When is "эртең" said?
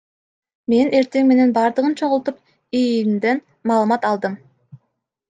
0.99-1.27